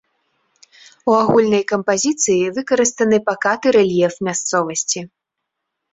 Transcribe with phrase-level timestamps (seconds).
[1.11, 4.99] У агульнай кампазіцыі выкарыстаны пакаты рэльеф мясцовасці.